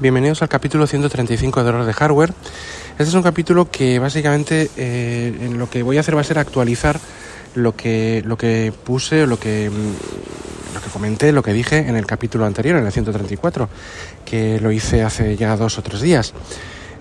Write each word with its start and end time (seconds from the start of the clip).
Bienvenidos 0.00 0.42
al 0.42 0.48
capítulo 0.48 0.86
135 0.86 1.62
de 1.62 1.68
Horror 1.68 1.84
de 1.84 1.92
Hardware. 1.92 2.32
Este 2.92 3.04
es 3.04 3.14
un 3.14 3.22
capítulo 3.22 3.70
que 3.70 3.98
básicamente 3.98 4.70
eh, 4.76 5.36
en 5.42 5.58
lo 5.58 5.70
que 5.70 5.82
voy 5.82 5.96
a 5.96 6.00
hacer 6.00 6.16
va 6.16 6.22
a 6.22 6.24
ser 6.24 6.38
actualizar 6.38 6.98
lo 7.54 7.76
que, 7.76 8.22
lo 8.26 8.36
que 8.36 8.72
puse, 8.84 9.26
lo 9.26 9.38
que, 9.38 9.70
mm, 9.70 10.74
lo 10.74 10.80
que 10.80 10.90
comenté, 10.90 11.30
lo 11.30 11.42
que 11.42 11.52
dije 11.52 11.78
en 11.78 11.96
el 11.96 12.06
capítulo 12.06 12.46
anterior, 12.46 12.78
en 12.78 12.86
el 12.86 12.92
134, 12.92 13.68
que 14.24 14.58
lo 14.60 14.72
hice 14.72 15.02
hace 15.02 15.36
ya 15.36 15.56
dos 15.56 15.78
o 15.78 15.82
tres 15.82 16.00
días. 16.00 16.32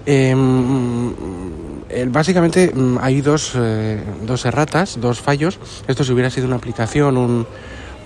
Em, 0.06 1.14
básicamente 2.10 2.72
mm, 2.74 2.98
hay 3.02 3.22
dos, 3.22 3.54
eh, 3.56 4.04
dos 4.24 4.46
erratas, 4.46 5.00
dos 5.00 5.22
fallos. 5.22 5.60
Esto 5.88 6.04
si 6.04 6.12
hubiera 6.12 6.30
sido 6.30 6.46
una 6.46 6.58
aplicación, 6.58 7.18
un, 7.18 7.48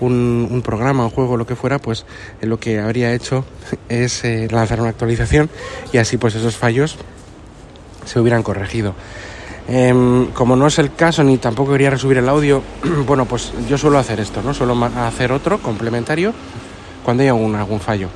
un, 0.00 0.62
programa, 0.64 1.04
un 1.04 1.10
juego, 1.10 1.36
lo 1.36 1.46
que 1.46 1.56
fuera, 1.56 1.78
pues 1.78 2.04
eh, 2.40 2.46
lo 2.46 2.58
que 2.58 2.78
habría 2.78 3.12
hecho 3.12 3.44
es 3.88 4.24
eh, 4.24 4.48
lanzar 4.50 4.80
una 4.80 4.90
actualización 4.90 5.48
y 5.92 5.98
así 5.98 6.16
pues 6.16 6.34
esos 6.34 6.56
fallos 6.56 6.96
se 8.04 8.20
hubieran 8.20 8.42
corregido. 8.42 8.94
Em, 9.68 10.26
como 10.26 10.54
no 10.54 10.68
es 10.68 10.78
el 10.78 10.94
caso 10.94 11.24
ni 11.24 11.38
tampoco 11.38 11.72
quería 11.72 11.90
resubir 11.90 12.18
el 12.18 12.28
audio, 12.28 12.62
bueno, 13.06 13.24
pues 13.24 13.52
yo 13.68 13.76
suelo 13.76 13.98
hacer 13.98 14.20
esto, 14.20 14.42
¿no? 14.42 14.54
Suelo 14.54 14.76
hacer 14.84 15.32
otro 15.32 15.58
complementario 15.58 16.32
cuando 17.04 17.22
hay 17.22 17.28
algún, 17.28 17.80
fallo. 17.80 18.08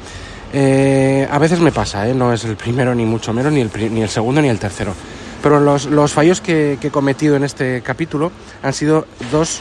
Eh, 0.52 1.28
a 1.30 1.38
veces 1.38 1.60
me 1.60 1.72
pasa, 1.72 2.06
no 2.06 2.32
es 2.32 2.44
el 2.44 2.56
primero 2.56 2.94
ni 2.94 3.04
mucho 3.04 3.32
menos, 3.32 3.52
ni 3.52 3.60
el, 3.60 3.70
ni 3.92 4.02
el 4.02 4.08
segundo 4.08 4.40
ni 4.40 4.48
el 4.48 4.58
tercero. 4.58 4.94
Pero 5.42 5.58
los, 5.58 5.86
los 5.86 6.12
fallos 6.12 6.40
que, 6.40 6.76
que, 6.80 6.88
he 6.88 6.90
cometido 6.90 7.34
en 7.34 7.44
este 7.44 7.82
capítulo 7.82 8.30
han 8.62 8.72
sido 8.72 9.06
dos 9.32 9.60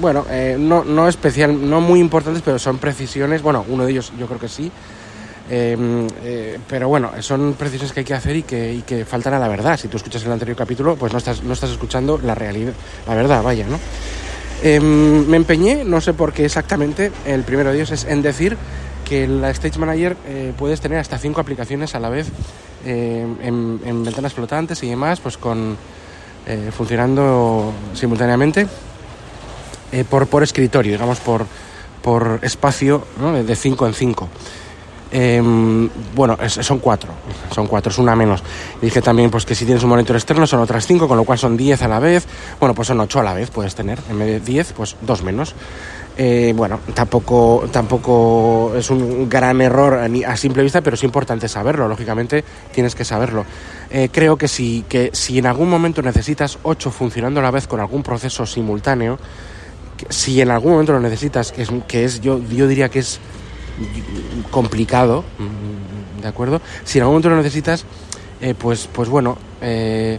bueno, 0.00 0.26
eh, 0.30 0.56
no, 0.58 0.84
no 0.84 1.08
especial, 1.08 1.68
no 1.68 1.80
muy 1.80 2.00
importantes, 2.00 2.42
pero 2.44 2.58
son 2.58 2.78
precisiones. 2.78 3.42
Bueno, 3.42 3.64
uno 3.68 3.84
de 3.84 3.92
ellos 3.92 4.12
yo 4.18 4.26
creo 4.26 4.38
que 4.38 4.48
sí. 4.48 4.70
Em, 5.50 6.06
eh, 6.22 6.58
pero 6.68 6.88
bueno, 6.88 7.10
son 7.20 7.54
precisiones 7.54 7.92
que 7.92 8.00
hay 8.00 8.06
que 8.06 8.14
hacer 8.14 8.36
y 8.36 8.42
que, 8.44 8.72
y 8.72 8.82
que 8.82 9.04
faltan 9.04 9.34
a 9.34 9.38
la 9.38 9.48
verdad. 9.48 9.78
Si 9.78 9.88
tú 9.88 9.96
escuchas 9.96 10.24
el 10.24 10.32
anterior 10.32 10.56
capítulo, 10.56 10.96
pues 10.96 11.12
no 11.12 11.18
estás, 11.18 11.42
no 11.42 11.52
estás 11.52 11.70
escuchando 11.70 12.18
la 12.22 12.34
realidad, 12.34 12.72
la 13.06 13.14
verdad, 13.14 13.42
vaya, 13.42 13.66
¿no? 13.66 13.78
Em, 14.62 15.26
me 15.26 15.36
empeñé, 15.36 15.84
no 15.84 16.00
sé 16.00 16.12
por 16.12 16.32
qué 16.32 16.44
exactamente, 16.44 17.10
el 17.26 17.42
primero 17.42 17.70
de 17.70 17.76
ellos 17.76 17.90
es 17.90 18.04
en 18.04 18.22
decir 18.22 18.56
que 19.08 19.26
la 19.26 19.50
Stage 19.50 19.78
Manager 19.78 20.16
eh, 20.28 20.52
puedes 20.56 20.80
tener 20.80 20.98
hasta 20.98 21.18
cinco 21.18 21.40
aplicaciones 21.40 21.94
a 21.94 22.00
la 22.00 22.10
vez 22.10 22.28
en, 22.84 23.80
en, 23.84 24.04
ventanas 24.04 24.34
flotantes 24.34 24.82
y 24.82 24.88
demás, 24.88 25.20
pues 25.20 25.36
con 25.36 25.76
funcionando 26.72 27.72
simultáneamente 27.94 28.66
eh, 29.92 30.04
por, 30.08 30.26
por 30.26 30.42
escritorio, 30.42 30.92
digamos, 30.92 31.20
por, 31.20 31.46
por 32.02 32.40
espacio 32.42 33.04
de 33.46 33.56
5 33.56 33.86
en 33.86 33.94
5. 33.94 34.28
Em, 35.12 35.88
bueno, 36.14 36.38
son 36.48 36.78
cuatro, 36.78 37.10
son 37.52 37.66
cuatro, 37.66 37.90
es 37.90 37.98
una 37.98 38.14
menos. 38.14 38.42
Dije 38.80 39.02
también 39.02 39.28
pues 39.28 39.44
que 39.44 39.56
si 39.56 39.64
tienes 39.64 39.82
un 39.82 39.90
monitor 39.90 40.14
externo 40.14 40.46
son 40.46 40.60
otras 40.60 40.86
cinco, 40.86 41.08
con 41.08 41.16
lo 41.16 41.24
cual 41.24 41.38
son 41.38 41.56
10 41.56 41.82
a 41.82 41.88
la 41.88 41.98
vez. 41.98 42.26
Bueno, 42.60 42.74
pues 42.74 42.88
son 42.88 43.00
ocho 43.00 43.18
a 43.18 43.24
la 43.24 43.34
vez 43.34 43.50
puedes 43.50 43.74
tener, 43.74 43.98
en 44.08 44.18
vez 44.18 44.28
de 44.28 44.40
10, 44.40 44.72
pues 44.74 44.96
dos 45.00 45.22
menos. 45.22 45.54
Eh, 46.16 46.52
bueno, 46.54 46.80
tampoco, 46.92 47.64
tampoco 47.72 48.72
es 48.76 48.90
un 48.90 49.28
gran 49.28 49.60
error 49.60 49.94
a, 49.94 50.36
simple 50.36 50.62
vista, 50.62 50.80
pero 50.80 50.94
es 50.94 51.02
importante 51.02 51.48
saberlo, 51.48 51.88
lógicamente 51.88 52.44
tienes 52.72 52.94
que 52.94 53.04
saberlo. 53.04 53.44
Eh, 53.90 54.10
creo 54.12 54.36
que 54.36 54.46
si, 54.46 54.84
que 54.88 55.10
si 55.12 55.38
en 55.38 55.46
algún 55.46 55.70
momento 55.70 56.02
necesitas 56.02 56.58
ocho 56.62 56.90
funcionando 56.90 57.40
a 57.40 57.42
la 57.42 57.50
vez 57.50 57.66
con 57.66 57.80
algún 57.80 58.02
proceso 58.02 58.44
simultáneo, 58.44 59.18
si 60.08 60.40
en 60.40 60.50
algún 60.50 60.72
momento 60.72 60.92
lo 60.92 61.00
necesitas, 61.00 61.52
que 61.52 61.62
es, 61.62 61.70
que 61.86 62.04
es 62.04 62.20
yo, 62.20 62.40
yo 62.48 62.66
diría 62.66 62.88
que 62.88 63.00
es 63.00 63.20
complicado, 64.50 65.24
¿de 66.20 66.28
acuerdo? 66.28 66.60
Si 66.84 66.98
en 66.98 67.02
algún 67.02 67.14
momento 67.14 67.30
lo 67.30 67.36
necesitas, 67.36 67.84
eh, 68.40 68.54
pues, 68.58 68.88
pues 68.90 69.08
bueno, 69.08 69.36
eh, 69.60 70.18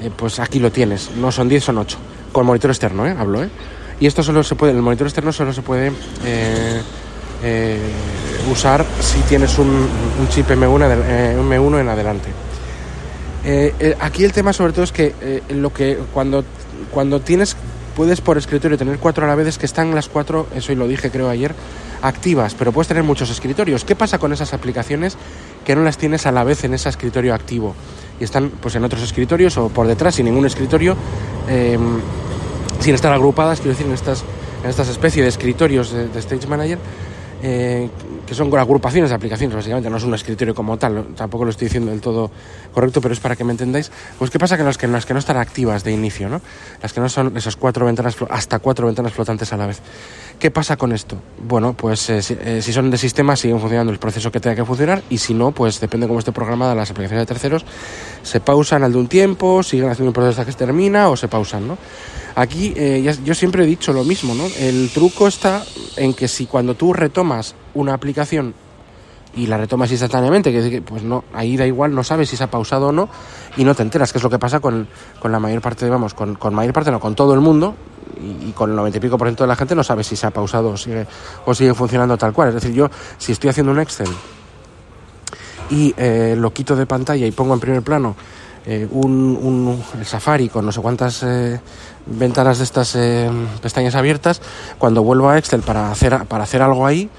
eh, 0.00 0.10
pues 0.16 0.40
aquí 0.40 0.58
lo 0.58 0.72
tienes. 0.72 1.10
No 1.16 1.30
son 1.30 1.48
10, 1.48 1.64
son 1.64 1.78
8. 1.78 1.98
Con 2.32 2.46
monitor 2.46 2.70
externo, 2.70 3.06
¿eh? 3.06 3.14
Hablo, 3.16 3.44
¿eh? 3.44 3.48
Y 4.00 4.06
esto 4.06 4.22
solo 4.22 4.42
se 4.42 4.54
puede, 4.54 4.72
el 4.72 4.82
monitor 4.82 5.06
externo 5.06 5.32
solo 5.32 5.52
se 5.52 5.62
puede 5.62 5.92
usar 8.50 8.84
si 9.00 9.18
tienes 9.20 9.58
un, 9.58 9.68
un 9.68 10.28
chip 10.30 10.48
M1, 10.48 11.38
M1 11.42 11.80
en 11.80 11.88
adelante. 11.88 12.30
aquí 14.00 14.24
el 14.24 14.32
tema 14.32 14.54
sobre 14.54 14.72
todo 14.72 14.84
es 14.84 14.92
que 14.92 15.42
lo 15.50 15.70
que 15.72 15.98
cuando, 16.14 16.44
cuando 16.90 17.20
tienes 17.20 17.56
puedes 17.96 18.20
por 18.20 18.38
escritorio 18.38 18.78
tener 18.78 18.98
cuatro 18.98 19.24
a 19.24 19.28
la 19.28 19.34
vez, 19.34 19.48
es 19.48 19.58
que 19.58 19.66
están 19.66 19.94
las 19.94 20.08
cuatro, 20.08 20.46
eso 20.54 20.72
y 20.72 20.76
lo 20.76 20.86
dije 20.88 21.10
creo 21.10 21.28
ayer, 21.28 21.54
activas, 22.02 22.54
pero 22.54 22.72
puedes 22.72 22.88
tener 22.88 23.02
muchos 23.02 23.30
escritorios. 23.30 23.84
¿Qué 23.84 23.94
pasa 23.94 24.18
con 24.18 24.32
esas 24.32 24.54
aplicaciones 24.54 25.16
que 25.64 25.74
no 25.74 25.82
las 25.82 25.98
tienes 25.98 26.26
a 26.26 26.32
la 26.32 26.44
vez 26.44 26.64
en 26.64 26.74
ese 26.74 26.88
escritorio 26.88 27.34
activo? 27.34 27.74
Y 28.18 28.24
están 28.24 28.50
pues 28.60 28.74
en 28.74 28.84
otros 28.84 29.02
escritorios 29.02 29.56
o 29.56 29.68
por 29.68 29.86
detrás, 29.86 30.14
sin 30.14 30.26
ningún 30.26 30.46
escritorio, 30.46 30.96
em, 31.48 32.00
sin 32.80 32.94
estar 32.94 33.12
agrupadas, 33.12 33.60
quiero 33.60 33.72
decir, 33.72 33.86
en 33.86 33.92
estas, 33.92 34.24
en 34.62 34.70
estas 34.70 34.88
especies 34.88 35.24
de 35.24 35.28
escritorios 35.28 35.92
de, 35.92 36.08
de 36.08 36.18
Stage 36.18 36.46
Manager. 36.46 36.78
Eh, 37.42 37.88
que 38.26 38.34
son 38.34 38.54
agrupaciones 38.56 39.10
de 39.10 39.16
aplicaciones, 39.16 39.56
básicamente, 39.56 39.88
no 39.88 39.96
es 39.96 40.04
un 40.04 40.14
escritorio 40.14 40.54
como 40.54 40.76
tal, 40.76 41.14
tampoco 41.16 41.44
lo 41.44 41.50
estoy 41.50 41.66
diciendo 41.66 41.90
del 41.90 42.00
todo 42.00 42.30
correcto, 42.72 43.00
pero 43.00 43.14
es 43.14 43.20
para 43.20 43.34
que 43.34 43.44
me 43.44 43.52
entendáis. 43.52 43.90
Pues, 44.18 44.30
¿qué 44.30 44.38
pasa 44.38 44.56
con 44.56 44.66
las 44.66 44.76
que, 44.76 44.86
las 44.86 45.06
que 45.06 45.14
no 45.14 45.18
están 45.18 45.36
activas 45.38 45.82
de 45.82 45.92
inicio, 45.92 46.28
¿no? 46.28 46.40
Las 46.82 46.92
que 46.92 47.00
no 47.00 47.08
son 47.08 47.36
esas 47.36 47.56
cuatro 47.56 47.86
ventanas, 47.86 48.16
hasta 48.28 48.58
cuatro 48.58 48.86
ventanas 48.86 49.12
flotantes 49.12 49.52
a 49.52 49.56
la 49.56 49.66
vez. 49.66 49.80
¿Qué 50.38 50.50
pasa 50.50 50.76
con 50.76 50.92
esto? 50.92 51.16
Bueno, 51.46 51.74
pues 51.74 52.08
eh, 52.10 52.20
eh, 52.44 52.60
si, 52.62 52.72
son 52.72 52.90
de 52.90 52.98
sistema, 52.98 53.36
siguen 53.36 53.58
funcionando 53.58 53.92
el 53.92 53.98
proceso 53.98 54.30
que 54.30 54.40
tenga 54.40 54.56
que 54.56 54.64
funcionar, 54.64 55.02
y 55.10 55.18
si 55.18 55.34
no, 55.34 55.52
pues 55.52 55.80
depende 55.80 56.06
de 56.06 56.08
cómo 56.08 56.18
esté 56.18 56.32
programada 56.32 56.74
las 56.74 56.90
aplicaciones 56.90 57.22
de 57.22 57.26
terceros, 57.26 57.64
se 58.22 58.40
pausan 58.40 58.82
al 58.82 58.92
de 58.92 58.98
un 58.98 59.08
tiempo, 59.08 59.62
siguen 59.62 59.88
haciendo 59.88 60.10
un 60.10 60.14
proceso 60.14 60.30
hasta 60.40 60.44
que 60.44 60.52
se 60.52 60.58
termina 60.58 61.08
o 61.08 61.16
se 61.16 61.28
pausan, 61.28 61.68
¿no? 61.68 61.78
Aquí 62.40 62.72
eh, 62.74 63.14
yo 63.22 63.34
siempre 63.34 63.64
he 63.64 63.66
dicho 63.66 63.92
lo 63.92 64.02
mismo, 64.02 64.34
¿no? 64.34 64.46
El 64.58 64.88
truco 64.94 65.28
está 65.28 65.62
en 65.98 66.14
que 66.14 66.26
si 66.26 66.46
cuando 66.46 66.74
tú 66.74 66.94
retomas 66.94 67.54
una 67.74 67.92
aplicación 67.92 68.54
y 69.36 69.46
la 69.46 69.58
retomas 69.58 69.90
instantáneamente, 69.90 70.50
que 70.50 70.80
pues 70.80 71.02
no, 71.02 71.22
ahí 71.34 71.58
da 71.58 71.66
igual, 71.66 71.94
no 71.94 72.02
sabes 72.02 72.30
si 72.30 72.38
se 72.38 72.44
ha 72.44 72.50
pausado 72.50 72.86
o 72.86 72.92
no 72.92 73.10
y 73.58 73.64
no 73.64 73.74
te 73.74 73.82
enteras, 73.82 74.10
que 74.10 74.16
es 74.16 74.24
lo 74.24 74.30
que 74.30 74.38
pasa 74.38 74.58
con, 74.58 74.88
con 75.18 75.30
la 75.32 75.38
mayor 75.38 75.60
parte, 75.60 75.86
vamos, 75.90 76.14
con, 76.14 76.34
con 76.36 76.54
mayor 76.54 76.72
parte, 76.72 76.90
no, 76.90 76.98
con 76.98 77.14
todo 77.14 77.34
el 77.34 77.40
mundo 77.40 77.74
y, 78.18 78.52
con 78.52 78.70
el 78.70 78.76
90 78.76 78.96
y 78.96 79.00
pico 79.02 79.18
por 79.18 79.28
ciento 79.28 79.44
de 79.44 79.48
la 79.48 79.56
gente 79.56 79.74
no 79.74 79.84
sabe 79.84 80.02
si 80.02 80.16
se 80.16 80.26
ha 80.26 80.30
pausado 80.30 80.70
o 80.70 80.78
sigue, 80.78 81.06
o 81.44 81.54
sigue 81.54 81.74
funcionando 81.74 82.16
tal 82.16 82.32
cual. 82.32 82.48
Es 82.48 82.54
decir, 82.54 82.72
yo 82.72 82.88
si 83.18 83.32
estoy 83.32 83.50
haciendo 83.50 83.70
un 83.70 83.80
Excel 83.80 84.08
y 85.68 85.92
eh, 85.98 86.36
lo 86.38 86.54
quito 86.54 86.74
de 86.74 86.86
pantalla 86.86 87.26
y 87.26 87.32
pongo 87.32 87.52
en 87.52 87.60
primer 87.60 87.82
plano 87.82 88.16
eh, 88.72 88.86
un, 88.88 89.36
un, 89.42 90.04
Safari 90.04 90.48
con 90.48 90.64
no 90.64 90.70
sé 90.70 90.80
cuántas 90.80 91.24
eh, 91.24 91.60
ventanas 92.06 92.58
de 92.58 92.62
estas 92.62 92.94
eh, 92.94 93.28
pestañas 93.60 93.96
abiertas, 93.96 94.40
cuando 94.78 95.02
vuelvo 95.02 95.28
a 95.28 95.38
Excel 95.38 95.62
para 95.62 95.90
hacer, 95.90 96.24
para 96.26 96.44
hacer 96.44 96.62
algo 96.62 96.86
ahí, 96.86 97.10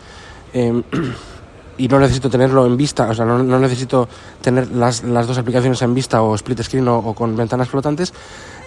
em, 0.53 0.81
y 1.78 1.89
no 1.89 2.00
necesito 2.00 2.29
tenerlo 2.29 2.66
en 2.66 2.78
vista, 2.78 3.09
o 3.09 3.13
sea, 3.13 3.25
no, 3.25 3.59
necesito 3.59 4.07
tener 4.39 4.72
las, 4.72 5.03
las, 5.03 5.28
dos 5.28 5.38
aplicaciones 5.38 5.81
en 5.81 5.94
vista 5.94 6.22
o 6.22 6.35
split 6.35 6.62
screen 6.63 6.88
o, 6.88 7.13
con 7.13 7.35
ventanas 7.35 7.68
flotantes, 7.68 8.13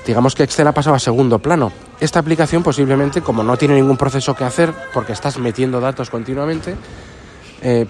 digamos 0.07 0.35
que 0.35 0.43
Excel 0.43 0.67
ha 0.67 0.73
pasado 0.73 0.95
a 0.95 0.99
segundo 0.99 1.39
plano. 1.39 1.73
Esta 2.01 2.19
aplicación 2.19 2.63
posiblemente, 2.63 3.23
como 3.23 3.43
no 3.43 3.57
tiene 3.57 3.77
ningún 3.77 3.97
proceso 3.97 4.35
que 4.35 4.45
hacer, 4.45 4.75
porque 4.93 5.15
estás 5.15 5.39
metiendo 5.39 5.81
datos 5.81 6.11
continuamente, 6.11 6.77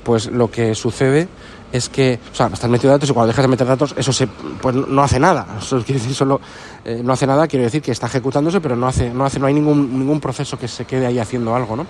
pues 0.04 0.26
lo 0.26 0.52
que 0.52 0.76
sucede 0.76 1.26
es 1.74 1.88
que, 1.88 2.20
o 2.32 2.34
sea, 2.34 2.46
estás 2.46 2.70
metiendo 2.70 2.92
datos 2.92 3.10
y 3.10 3.12
cuando 3.12 3.26
dejas 3.26 3.42
de 3.42 3.48
meter 3.48 3.66
datos, 3.66 3.96
eso 3.98 4.12
se, 4.12 4.28
pues 4.28 4.76
no 4.76 5.02
hace 5.02 5.18
nada. 5.18 5.44
Eso 5.60 5.82
quiere 5.82 6.00
decir 6.00 6.14
solo, 6.14 6.40
eh, 6.84 7.00
no 7.02 7.12
hace 7.12 7.26
nada, 7.26 7.48
quiere 7.48 7.64
decir 7.64 7.82
que 7.82 7.90
está 7.90 8.06
ejecutándose, 8.06 8.60
pero 8.60 8.76
no 8.76 8.86
hace, 8.86 9.10
no 9.10 9.24
hace, 9.24 9.40
no 9.40 9.46
hay 9.46 9.54
ningún, 9.54 9.98
ningún 9.98 10.20
proceso 10.20 10.56
que 10.56 10.68
se 10.68 10.84
quede 10.84 11.04
ahí 11.04 11.18
haciendo 11.18 11.52
algo, 11.52 11.74
¿no? 11.74 11.84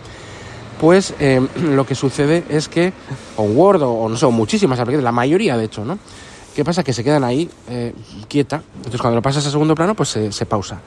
Pues 0.80 1.12
eh, 1.20 1.46
lo 1.62 1.84
que 1.84 1.94
sucede 1.94 2.44
es 2.48 2.68
que, 2.68 2.94
con 3.36 3.54
Word 3.54 3.82
o, 3.82 4.08
no 4.08 4.16
sé, 4.16 4.26
muchísimas 4.28 4.78
aplicaciones, 4.78 5.04
la 5.04 5.12
mayoría 5.12 5.54
de 5.58 5.64
hecho, 5.64 5.84
¿no? 5.84 5.98
¿Qué 6.56 6.64
pasa? 6.64 6.82
Que 6.82 6.94
se 6.94 7.04
quedan 7.04 7.22
ahí 7.22 7.50
eh, 7.68 7.92
quieta. 8.26 8.62
Entonces 8.76 8.98
cuando 8.98 9.16
lo 9.16 9.22
pasas 9.22 9.44
a 9.46 9.50
segundo 9.50 9.74
plano, 9.74 9.94
pues 9.94 10.08
se, 10.08 10.32
se 10.32 10.46
pausa. 10.46 10.80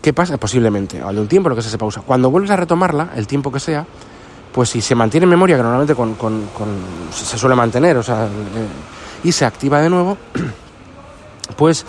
¿Qué 0.00 0.12
pasa? 0.12 0.36
Posiblemente, 0.36 1.00
al 1.00 1.16
de 1.16 1.22
un 1.22 1.28
tiempo 1.28 1.48
lo 1.48 1.56
que 1.56 1.62
se, 1.62 1.70
se 1.70 1.78
pausa. 1.78 2.02
Cuando 2.02 2.30
vuelves 2.30 2.52
a 2.52 2.56
retomarla, 2.56 3.10
el 3.16 3.26
tiempo 3.26 3.50
que 3.50 3.58
sea, 3.58 3.84
pues 4.54 4.70
si 4.70 4.80
se 4.80 4.94
mantiene 4.94 5.24
en 5.24 5.30
memoria, 5.30 5.56
que 5.56 5.64
normalmente 5.64 5.96
con, 5.96 6.16
se 7.12 7.36
suele 7.36 7.56
mantener, 7.56 7.96
o 7.96 8.04
sea, 8.04 8.26
eh, 8.26 8.68
y 9.24 9.32
se 9.32 9.44
activa 9.44 9.80
de 9.80 9.90
nuevo, 9.90 10.16
pues 11.56 11.84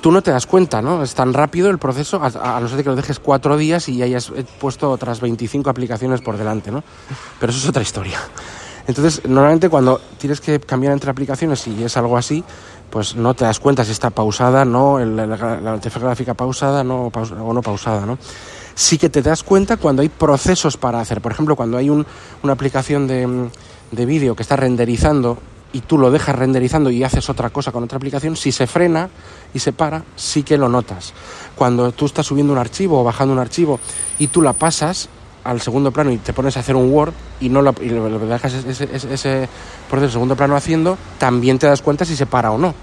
tú 0.00 0.12
no 0.12 0.22
te 0.22 0.30
das 0.30 0.46
cuenta, 0.46 0.80
¿no? 0.80 1.02
Es 1.02 1.12
tan 1.12 1.34
rápido 1.34 1.70
el 1.70 1.78
proceso, 1.78 2.22
a, 2.22 2.60
no 2.60 2.68
ser 2.68 2.84
que 2.84 2.90
lo 2.90 2.94
dejes 2.94 3.18
cuatro 3.18 3.56
días 3.56 3.88
y 3.88 4.00
hayas 4.00 4.32
puesto 4.60 4.92
otras 4.92 5.20
25 5.20 5.68
aplicaciones 5.68 6.20
por 6.20 6.38
delante, 6.38 6.70
¿no? 6.70 6.84
Pero 7.40 7.50
eso 7.50 7.58
es 7.58 7.68
otra 7.68 7.82
historia. 7.82 8.20
Entonces, 8.86 9.22
normalmente 9.26 9.68
cuando 9.68 10.00
tienes 10.16 10.40
que 10.40 10.60
cambiar 10.60 10.92
entre 10.92 11.10
aplicaciones 11.10 11.66
y 11.66 11.82
es 11.82 11.96
algo 11.96 12.16
así, 12.16 12.44
pues 12.90 13.16
no 13.16 13.34
te 13.34 13.44
das 13.44 13.58
cuenta 13.58 13.84
si 13.84 13.90
está 13.90 14.10
pausada, 14.10 14.64
no, 14.64 15.00
la, 15.00 15.26
la, 15.26 15.74
interfaz 15.74 16.02
gráfica 16.02 16.34
pausada 16.34 16.84
no, 16.84 17.10
o 17.10 17.52
no 17.52 17.60
pausada, 17.60 18.06
¿no? 18.06 18.18
Sí 18.74 18.98
que 18.98 19.08
te 19.08 19.22
das 19.22 19.42
cuenta 19.42 19.76
cuando 19.76 20.02
hay 20.02 20.08
procesos 20.08 20.76
para 20.76 21.00
hacer. 21.00 21.20
Por 21.20 21.32
ejemplo, 21.32 21.56
cuando 21.56 21.76
hay 21.76 21.90
un, 21.90 22.06
una 22.42 22.52
aplicación 22.52 23.06
de, 23.06 23.48
de 23.90 24.06
vídeo 24.06 24.34
que 24.34 24.42
está 24.42 24.56
renderizando 24.56 25.38
y 25.72 25.80
tú 25.80 25.98
lo 25.98 26.10
dejas 26.10 26.36
renderizando 26.36 26.90
y 26.90 27.02
haces 27.02 27.28
otra 27.28 27.50
cosa 27.50 27.72
con 27.72 27.82
otra 27.82 27.96
aplicación, 27.96 28.36
si 28.36 28.52
se 28.52 28.66
frena 28.66 29.08
y 29.52 29.58
se 29.58 29.72
para, 29.72 30.04
sí 30.14 30.44
que 30.44 30.56
lo 30.56 30.68
notas. 30.68 31.12
Cuando 31.56 31.90
tú 31.92 32.06
estás 32.06 32.26
subiendo 32.26 32.52
un 32.52 32.58
archivo 32.58 33.00
o 33.00 33.04
bajando 33.04 33.32
un 33.32 33.40
archivo 33.40 33.80
y 34.18 34.28
tú 34.28 34.40
la 34.40 34.52
pasas 34.52 35.08
al 35.42 35.60
segundo 35.60 35.90
plano 35.90 36.10
y 36.10 36.18
te 36.18 36.32
pones 36.32 36.56
a 36.56 36.60
hacer 36.60 36.76
un 36.76 36.92
Word 36.92 37.12
y 37.40 37.48
no 37.48 37.60
lo, 37.60 37.74
y 37.80 37.88
lo 37.90 38.18
dejas 38.20 38.54
ese, 38.54 38.84
ese, 38.84 39.12
ese 39.12 39.48
segundo 40.10 40.36
plano 40.36 40.56
haciendo, 40.56 40.96
también 41.18 41.58
te 41.58 41.66
das 41.66 41.82
cuenta 41.82 42.04
si 42.04 42.16
se 42.16 42.26
para 42.26 42.52
o 42.52 42.58
no. 42.58 42.74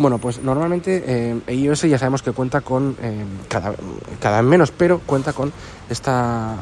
Bueno, 0.00 0.16
pues 0.16 0.42
normalmente 0.42 1.04
eh, 1.06 1.54
iOS 1.54 1.82
ya 1.82 1.98
sabemos 1.98 2.22
que 2.22 2.32
cuenta 2.32 2.62
con, 2.62 2.96
eh, 3.02 3.22
cada, 3.48 3.74
cada, 4.18 4.40
menos, 4.40 4.70
pero 4.70 5.00
cuenta 5.00 5.34
con 5.34 5.52
esta, 5.90 6.56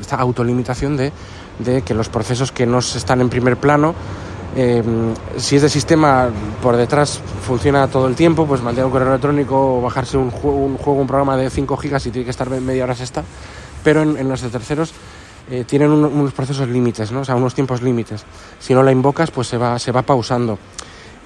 esta 0.00 0.16
autolimitación 0.16 0.96
de, 0.96 1.12
que 1.84 1.94
los 1.94 2.08
procesos 2.08 2.50
que 2.50 2.66
no 2.66 2.80
están 2.80 3.20
en 3.20 3.28
primer 3.28 3.56
plano, 3.56 3.94
eh, 4.56 4.82
si 5.36 5.54
es 5.54 5.62
de 5.62 5.68
sistema 5.68 6.28
por 6.60 6.74
detrás 6.74 7.20
funciona 7.46 7.86
todo 7.86 8.08
el 8.08 8.16
tiempo, 8.16 8.48
pues 8.48 8.60
mantener 8.60 8.86
un 8.86 8.90
correo 8.90 9.10
electrónico 9.10 9.78
o 9.78 9.80
bajarse 9.80 10.16
un 10.16 10.32
juego, 10.32 10.56
un, 10.56 10.76
juego, 10.76 11.02
un 11.02 11.06
programa 11.06 11.36
de 11.36 11.50
5 11.50 11.76
gigas 11.76 12.04
y 12.06 12.10
tiene 12.10 12.24
que 12.24 12.32
estar 12.32 12.50
media 12.50 12.82
hora 12.82 12.94
está, 12.94 13.22
pero 13.84 14.02
en, 14.02 14.16
en 14.16 14.28
los 14.28 14.40
de 14.40 14.48
terceros 14.48 14.92
eh, 15.48 15.62
tienen 15.68 15.92
un, 15.92 16.04
unos 16.04 16.32
procesos 16.32 16.66
límites, 16.66 17.12
¿no? 17.12 17.20
o 17.20 17.24
sea, 17.24 17.36
unos 17.36 17.54
tiempos 17.54 17.80
límites. 17.80 18.24
Si 18.58 18.74
no 18.74 18.82
la 18.82 18.90
invocas, 18.90 19.30
pues 19.30 19.46
se 19.46 19.56
va, 19.56 19.78
se 19.78 19.92
va 19.92 20.02
pausando. 20.02 20.58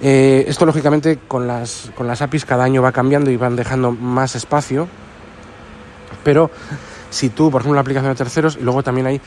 Eh, 0.01 0.45
esto 0.47 0.65
lógicamente 0.65 1.17
con 1.27 1.47
las, 1.47 1.91
con 1.95 2.07
las 2.07 2.21
APIs 2.21 2.45
cada 2.45 2.63
año 2.63 2.81
va 2.81 2.91
cambiando 2.91 3.31
y 3.31 3.37
van 3.37 3.55
dejando 3.55 3.91
más 3.91 4.35
espacio, 4.35 4.87
pero 6.23 6.51
si 7.09 7.29
tú, 7.29 7.49
por 7.49 7.61
ejemplo, 7.61 7.75
la 7.75 7.81
aplicación 7.81 8.11
de 8.11 8.17
terceros 8.17 8.57
y 8.59 8.63
luego 8.63 8.83
también 8.83 9.07
hay 9.07 9.21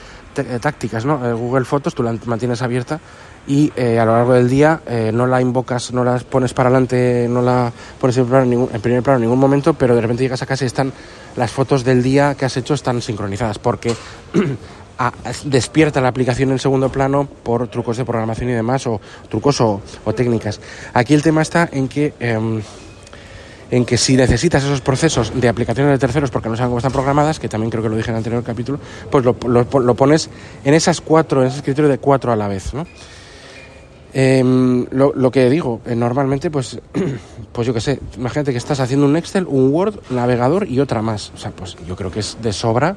tácticas, 0.60 1.04
¿no? 1.04 1.26
Eh, 1.26 1.32
Google 1.32 1.64
Fotos 1.64 1.94
tú 1.94 2.02
la 2.02 2.14
mantienes 2.26 2.62
abierta 2.62 3.00
y 3.46 3.72
eh, 3.74 3.98
a 3.98 4.04
lo 4.04 4.12
largo 4.12 4.34
del 4.34 4.48
día 4.48 4.80
eh, 4.86 5.10
no 5.12 5.26
la 5.26 5.40
invocas, 5.40 5.92
no 5.92 6.04
la 6.04 6.18
pones 6.18 6.54
para 6.54 6.68
adelante, 6.68 7.26
no 7.28 7.42
la 7.42 7.72
pones 8.00 8.16
en, 8.18 8.52
en 8.72 8.80
primer 8.80 9.02
plano 9.02 9.16
en 9.16 9.22
ningún 9.22 9.38
momento, 9.38 9.74
pero 9.74 9.94
de 9.94 10.00
repente 10.02 10.22
llegas 10.22 10.42
a 10.42 10.46
casa 10.46 10.64
y 10.64 10.66
están 10.66 10.92
las 11.36 11.50
fotos 11.50 11.84
del 11.84 12.02
día 12.02 12.34
que 12.34 12.44
has 12.44 12.56
hecho 12.56 12.74
están 12.74 13.00
sincronizadas 13.02 13.58
porque 13.58 13.94
a, 15.00 15.12
despierta 15.44 16.00
la 16.02 16.08
aplicación 16.08 16.50
en 16.52 16.58
segundo 16.58 16.92
plano 16.92 17.26
por 17.42 17.66
trucos 17.68 17.96
de 17.96 18.04
programación 18.04 18.50
y 18.50 18.52
demás, 18.52 18.86
o 18.86 19.00
trucos 19.30 19.60
o, 19.62 19.80
técnicas. 20.14 20.60
Aquí 20.92 21.14
el 21.14 21.22
tema 21.22 21.40
está 21.40 21.68
en 21.72 21.88
que, 21.88 22.12
eh, 22.20 22.62
en 23.70 23.84
que 23.86 23.96
si 23.96 24.14
necesitas 24.14 24.62
esos 24.62 24.82
procesos 24.82 25.32
de 25.34 25.48
aplicaciones 25.48 25.92
de 25.92 25.98
terceros 25.98 26.30
porque 26.30 26.50
no 26.50 26.56
saben 26.56 26.68
cómo 26.68 26.78
están 26.78 26.92
programadas, 26.92 27.40
que 27.40 27.48
también 27.48 27.70
creo 27.70 27.82
que 27.82 27.88
lo 27.88 27.96
dije 27.96 28.10
en 28.10 28.16
el 28.16 28.18
anterior 28.18 28.44
capítulo, 28.44 28.78
pues 29.10 29.24
lo, 29.24 29.36
lo, 29.42 29.94
pones 29.94 30.28
en 30.64 30.74
esas 30.74 31.00
cuatro, 31.00 31.40
en 31.40 31.48
ese 31.48 31.56
escritorio 31.56 31.88
de 31.88 31.98
cuatro 31.98 32.30
a 32.30 32.36
la 32.36 32.46
vez, 32.46 32.74
¿no? 32.74 32.86
Eh, 34.12 34.42
lo, 34.90 35.30
que 35.30 35.48
digo, 35.48 35.80
eh, 35.86 35.94
normalmente, 35.94 36.50
pues, 36.50 36.78
pues 37.52 37.66
yo 37.66 37.72
qué 37.72 37.80
sé, 37.80 38.00
imagínate 38.18 38.50
que 38.50 38.58
estás 38.58 38.80
haciendo 38.80 39.06
un 39.06 39.16
Excel, 39.16 39.46
un 39.46 39.72
Word, 39.72 40.00
navegador 40.10 40.68
y 40.68 40.80
otra 40.80 41.00
más. 41.00 41.32
O 41.34 41.38
sea, 41.38 41.52
pues 41.52 41.76
yo 41.86 41.96
creo 41.96 42.10
que 42.10 42.20
es 42.20 42.36
de 42.42 42.52
sobra 42.52 42.96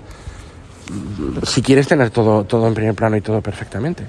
si 1.44 1.62
quieres 1.62 1.88
tener 1.88 2.10
todo, 2.10 2.44
todo 2.44 2.68
en 2.68 2.74
primer 2.74 2.96
plano 2.96 3.18
y 3.18 3.22
todo 3.22 3.42
perfectamente. 3.42 4.06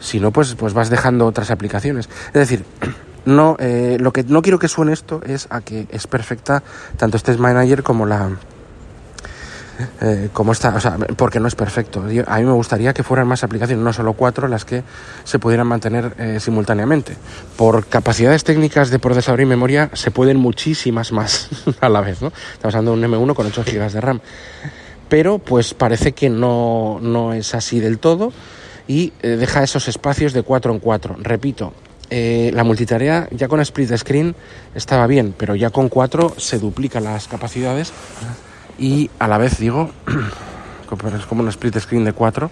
Si 0.00 0.20
no, 0.20 0.32
pues, 0.32 0.54
pues 0.54 0.74
vas 0.74 0.90
dejando 0.90 1.26
otras 1.26 1.50
aplicaciones. 1.50 2.08
Es 2.28 2.32
decir, 2.32 2.64
no, 3.24 3.56
eh, 3.58 3.96
lo 4.00 4.12
que 4.12 4.24
no 4.24 4.42
quiero 4.42 4.58
que 4.58 4.68
suene 4.68 4.92
esto 4.92 5.20
es 5.26 5.46
a 5.50 5.60
que 5.60 5.86
es 5.90 6.06
perfecta 6.06 6.62
tanto 6.96 7.16
este 7.16 7.36
Manager 7.36 7.82
como 7.82 8.06
la, 8.06 8.30
eh, 10.00 10.28
como 10.32 10.52
está, 10.52 10.74
o 10.74 10.80
sea, 10.80 10.96
porque 11.16 11.38
no 11.38 11.46
es 11.46 11.54
perfecto. 11.54 12.02
A 12.26 12.38
mí 12.38 12.44
me 12.44 12.52
gustaría 12.52 12.92
que 12.92 13.02
fueran 13.02 13.28
más 13.28 13.44
aplicaciones, 13.44 13.84
no 13.84 13.92
solo 13.92 14.12
cuatro, 14.14 14.48
las 14.48 14.64
que 14.64 14.82
se 15.24 15.38
pudieran 15.38 15.66
mantener 15.66 16.14
eh, 16.18 16.40
simultáneamente. 16.40 17.16
Por 17.56 17.86
capacidades 17.86 18.44
técnicas 18.44 18.90
de 18.90 18.98
procesador 18.98 19.40
y 19.40 19.46
memoria 19.46 19.90
se 19.92 20.10
pueden 20.10 20.38
muchísimas 20.38 21.12
más 21.12 21.48
a 21.80 21.88
la 21.88 22.00
vez, 22.00 22.22
¿no? 22.22 22.32
Estamos 22.52 22.74
hablando 22.74 22.96
de 22.96 23.06
un 23.06 23.28
M1 23.28 23.34
con 23.34 23.46
8 23.46 23.64
GB 23.64 23.92
de 23.92 24.00
RAM. 24.00 24.20
Pero 25.08 25.38
pues 25.38 25.74
parece 25.74 26.12
que 26.12 26.28
no, 26.28 26.98
no 27.00 27.32
es 27.32 27.54
así 27.54 27.80
del 27.80 27.98
todo 27.98 28.32
y 28.86 29.12
eh, 29.22 29.36
deja 29.36 29.62
esos 29.62 29.88
espacios 29.88 30.32
de 30.32 30.42
4 30.42 30.72
en 30.72 30.78
4. 30.80 31.16
Repito, 31.20 31.72
eh, 32.10 32.50
la 32.54 32.64
multitarea 32.64 33.28
ya 33.30 33.48
con 33.48 33.60
split 33.60 33.96
screen 33.96 34.34
estaba 34.74 35.06
bien, 35.06 35.34
pero 35.36 35.54
ya 35.54 35.70
con 35.70 35.88
4 35.88 36.34
se 36.38 36.58
duplican 36.58 37.04
las 37.04 37.28
capacidades 37.28 37.92
y 38.78 39.10
a 39.18 39.28
la 39.28 39.38
vez 39.38 39.58
digo, 39.58 39.90
es 41.16 41.26
como 41.26 41.42
un 41.42 41.48
split 41.48 41.78
screen 41.78 42.04
de 42.04 42.12
4, 42.14 42.50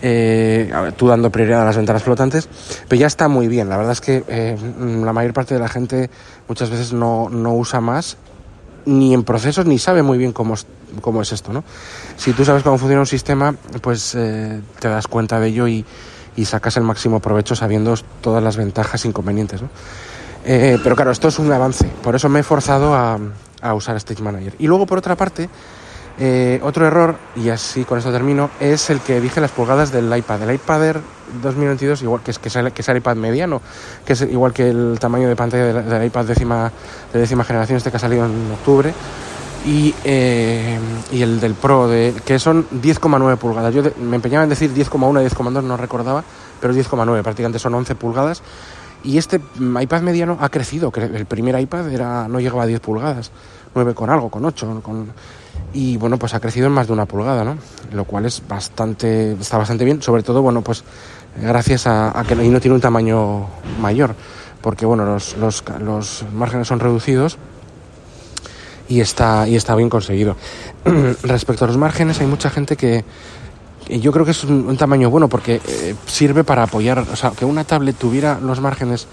eh, 0.00 0.72
tú 0.96 1.08
dando 1.08 1.30
prioridad 1.30 1.62
a 1.62 1.64
las 1.66 1.76
ventanas 1.76 2.02
flotantes, 2.02 2.48
pero 2.88 3.00
ya 3.00 3.06
está 3.06 3.28
muy 3.28 3.48
bien. 3.48 3.68
La 3.68 3.76
verdad 3.76 3.92
es 3.92 4.00
que 4.00 4.56
la 5.04 5.12
mayor 5.12 5.32
parte 5.34 5.54
de 5.54 5.60
la 5.60 5.68
gente 5.68 6.08
muchas 6.48 6.70
veces 6.70 6.92
no, 6.92 7.28
no 7.28 7.54
usa 7.54 7.80
más 7.80 8.16
ni 8.86 9.14
en 9.14 9.24
procesos 9.24 9.66
ni 9.66 9.78
sabe 9.78 10.02
muy 10.02 10.18
bien 10.18 10.32
cómo, 10.32 10.54
cómo 11.00 11.22
es 11.22 11.32
esto, 11.32 11.52
¿no? 11.52 11.64
Si 12.16 12.32
tú 12.32 12.44
sabes 12.44 12.62
cómo 12.62 12.78
funciona 12.78 13.00
un 13.00 13.06
sistema, 13.06 13.54
pues 13.80 14.14
eh, 14.14 14.60
te 14.78 14.88
das 14.88 15.06
cuenta 15.06 15.40
de 15.40 15.48
ello 15.48 15.68
y, 15.68 15.84
y, 16.36 16.44
sacas 16.44 16.76
el 16.76 16.82
máximo 16.82 17.20
provecho 17.20 17.54
sabiendo 17.56 17.94
todas 18.20 18.42
las 18.42 18.56
ventajas 18.56 19.04
e 19.04 19.08
inconvenientes, 19.08 19.62
¿no? 19.62 19.68
Eh, 20.44 20.78
pero 20.82 20.96
claro, 20.96 21.12
esto 21.12 21.28
es 21.28 21.38
un 21.38 21.52
avance, 21.52 21.88
por 22.02 22.16
eso 22.16 22.28
me 22.28 22.40
he 22.40 22.42
forzado 22.42 22.94
a, 22.94 23.18
a 23.60 23.74
usar 23.74 23.96
Stage 23.96 24.22
Manager. 24.22 24.54
Y 24.58 24.66
luego, 24.66 24.86
por 24.86 24.98
otra 24.98 25.16
parte, 25.16 25.48
eh, 26.18 26.60
otro 26.62 26.86
error, 26.86 27.16
y 27.36 27.48
así 27.48 27.84
con 27.84 27.98
esto 27.98 28.12
termino, 28.12 28.50
es 28.60 28.90
el 28.90 29.00
que 29.00 29.20
dije 29.20 29.40
las 29.40 29.50
pulgadas 29.50 29.92
del 29.92 30.14
iPad. 30.14 30.42
El 30.42 30.54
iPad 30.54 30.84
Air 30.84 31.00
2022, 31.42 32.02
igual 32.02 32.22
que 32.22 32.30
es, 32.30 32.38
que 32.38 32.48
es, 32.48 32.56
el, 32.56 32.72
que 32.72 32.82
es 32.82 32.88
el 32.88 32.98
iPad 32.98 33.16
mediano, 33.16 33.62
que 34.04 34.12
es 34.12 34.22
igual 34.22 34.52
que 34.52 34.68
el 34.68 34.98
tamaño 35.00 35.28
de 35.28 35.36
pantalla 35.36 35.64
del, 35.64 35.88
del 35.88 36.04
iPad 36.04 36.26
décima, 36.26 36.70
de 37.12 37.18
décima 37.18 37.44
generación, 37.44 37.78
este 37.78 37.90
que 37.90 37.96
ha 37.96 38.00
salido 38.00 38.26
en 38.26 38.52
octubre, 38.52 38.92
y, 39.64 39.94
eh, 40.04 40.78
y 41.12 41.22
el 41.22 41.40
del 41.40 41.54
Pro, 41.54 41.88
de, 41.88 42.14
que 42.24 42.38
son 42.38 42.68
10,9 42.70 43.36
pulgadas. 43.36 43.74
Yo 43.74 43.82
me 44.00 44.16
empeñaba 44.16 44.44
en 44.44 44.50
decir 44.50 44.72
10,1 44.74 45.22
y 45.22 45.28
10,2, 45.28 45.62
no 45.62 45.76
recordaba, 45.76 46.24
pero 46.60 46.74
10,9, 46.74 47.22
prácticamente 47.22 47.58
son 47.58 47.74
11 47.74 47.94
pulgadas. 47.94 48.42
Y 49.04 49.18
este 49.18 49.40
iPad 49.60 50.02
mediano 50.02 50.38
ha 50.40 50.48
crecido, 50.48 50.92
el 50.94 51.26
primer 51.26 51.58
iPad 51.58 51.90
era, 51.90 52.28
no 52.28 52.38
llegaba 52.38 52.62
a 52.64 52.66
10 52.66 52.80
pulgadas, 52.80 53.32
9 53.74 53.94
con 53.94 54.10
algo, 54.10 54.30
con 54.30 54.44
8, 54.44 54.80
con 54.82 55.12
y 55.74 55.96
bueno, 55.96 56.18
pues 56.18 56.34
ha 56.34 56.40
crecido 56.40 56.66
en 56.66 56.72
más 56.72 56.86
de 56.86 56.92
una 56.92 57.06
pulgada, 57.06 57.44
¿no? 57.44 57.56
Lo 57.92 58.04
cual 58.04 58.26
es 58.26 58.42
bastante, 58.46 59.32
está 59.32 59.58
bastante 59.58 59.84
bien, 59.84 60.02
sobre 60.02 60.22
todo, 60.22 60.42
bueno, 60.42 60.62
pues 60.62 60.84
gracias 61.40 61.86
a, 61.86 62.18
a 62.18 62.24
que 62.24 62.34
no 62.34 62.60
tiene 62.60 62.74
un 62.74 62.80
tamaño 62.80 63.46
mayor, 63.80 64.14
porque 64.60 64.84
bueno, 64.84 65.04
los, 65.04 65.36
los, 65.36 65.64
los 65.80 66.24
márgenes 66.32 66.68
son 66.68 66.80
reducidos 66.80 67.38
y 68.88 69.00
está, 69.00 69.48
y 69.48 69.56
está 69.56 69.74
bien 69.74 69.88
conseguido. 69.88 70.36
Respecto 71.22 71.64
a 71.64 71.68
los 71.68 71.78
márgenes, 71.78 72.20
hay 72.20 72.26
mucha 72.26 72.50
gente 72.50 72.76
que, 72.76 73.04
yo 73.88 74.12
creo 74.12 74.24
que 74.24 74.32
es 74.32 74.44
un, 74.44 74.66
un 74.68 74.76
tamaño 74.76 75.10
bueno 75.10 75.28
porque 75.28 75.60
eh, 75.66 75.94
sirve 76.06 76.44
para 76.44 76.64
apoyar, 76.64 76.98
o 76.98 77.16
sea, 77.16 77.30
que 77.30 77.44
una 77.44 77.64
tablet 77.64 77.96
tuviera 77.96 78.38
los 78.40 78.60
márgenes 78.60 79.06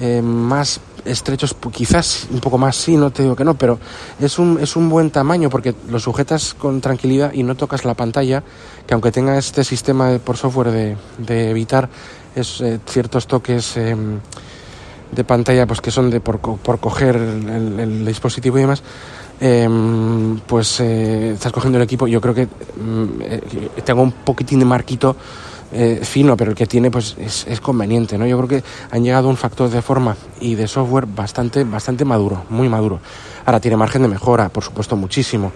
eh, 0.00 0.22
más 0.22 0.80
estrechos, 1.04 1.56
quizás 1.72 2.28
un 2.30 2.40
poco 2.40 2.58
más, 2.58 2.76
sí, 2.76 2.96
no 2.96 3.10
te 3.10 3.22
digo 3.22 3.34
que 3.34 3.44
no, 3.44 3.54
pero 3.54 3.78
es 4.20 4.38
un, 4.38 4.58
es 4.60 4.76
un 4.76 4.88
buen 4.88 5.10
tamaño 5.10 5.50
porque 5.50 5.74
lo 5.88 5.98
sujetas 5.98 6.54
con 6.54 6.80
tranquilidad 6.80 7.32
y 7.32 7.42
no 7.42 7.54
tocas 7.54 7.84
la 7.84 7.94
pantalla, 7.94 8.42
que 8.86 8.94
aunque 8.94 9.10
tenga 9.10 9.38
este 9.38 9.64
sistema 9.64 10.18
por 10.18 10.36
software 10.36 10.70
de, 10.70 10.96
de 11.18 11.50
evitar 11.50 11.88
es, 12.34 12.60
eh, 12.60 12.78
ciertos 12.86 13.26
toques 13.26 13.76
eh, 13.76 13.96
de 15.10 15.24
pantalla 15.24 15.66
pues 15.66 15.80
que 15.80 15.90
son 15.90 16.10
de 16.10 16.20
por, 16.20 16.38
por 16.38 16.78
coger 16.78 17.16
el, 17.16 18.04
dispositivo 18.04 18.58
y 18.58 18.62
demás, 18.62 18.82
eh, 19.40 19.68
pues 20.46 20.80
estás 20.80 21.52
cogiendo 21.52 21.78
el 21.78 21.84
equipo, 21.84 22.06
yo 22.06 22.20
creo 22.20 22.34
que 22.34 22.46
mm, 22.46 23.82
tengo 23.84 24.02
un 24.02 24.12
poquitín 24.12 24.58
de 24.58 24.64
marquito 24.64 25.16
eh, 25.72 26.00
fino, 26.02 26.36
pero 26.36 26.52
el 26.52 26.56
que 26.56 26.66
tiene 26.66 26.90
pues 26.90 27.16
es, 27.18 27.46
es, 27.48 27.60
conveniente, 27.60 28.16
¿no? 28.16 28.26
Yo 28.26 28.36
creo 28.38 28.48
que 28.48 28.64
han 28.90 29.04
llegado 29.04 29.28
a 29.28 29.30
un 29.30 29.36
factor 29.36 29.68
de 29.68 29.82
forma 29.82 30.16
y 30.40 30.54
de 30.54 30.66
software 30.66 31.06
bastante, 31.06 31.64
bastante 31.64 32.04
maduro, 32.04 32.44
muy 32.48 32.68
maduro. 32.68 33.00
Ahora 33.44 33.60
tiene 33.60 33.76
margen 33.76 34.02
de 34.02 34.08
mejora, 34.08 34.48
por 34.48 34.64
supuesto, 34.64 34.96
muchísimo. 34.96 35.52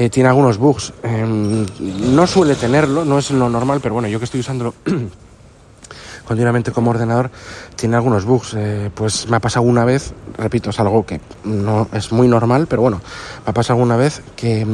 Eh, 0.00 0.08
tiene 0.08 0.30
algunos 0.30 0.56
bugs. 0.56 0.94
Eh, 1.02 1.66
no 1.80 2.26
suele 2.26 2.54
tenerlo, 2.54 3.04
no 3.04 3.18
es 3.18 3.30
lo 3.30 3.50
normal, 3.50 3.80
pero 3.82 3.92
bueno, 3.92 4.08
yo 4.08 4.18
que 4.18 4.24
estoy 4.24 4.40
usándolo 4.40 4.74
continuamente 6.26 6.72
como 6.72 6.90
ordenador, 6.90 7.30
tiene 7.76 7.96
algunos 7.96 8.24
bugs. 8.24 8.54
Eh, 8.56 8.90
pues 8.94 9.28
me 9.28 9.36
ha 9.36 9.40
pasado 9.40 9.66
una 9.66 9.84
vez, 9.84 10.14
repito, 10.38 10.70
es 10.70 10.80
algo 10.80 11.04
que 11.04 11.20
no 11.44 11.86
es 11.92 12.12
muy 12.12 12.28
normal, 12.28 12.66
pero 12.66 12.80
bueno, 12.80 13.02
me 13.44 13.50
ha 13.50 13.52
pasado 13.52 13.74
alguna 13.74 13.96
vez 13.96 14.22
que 14.36 14.66